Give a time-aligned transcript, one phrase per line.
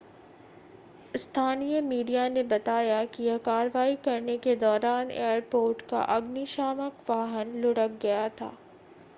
[1.13, 7.99] स्थानीय मीडिया ने बताया है कि कार्रवाई करने के दौरान एयरपोर्ट का अग्निशामक वाहन लुढ़क
[8.01, 8.53] गया था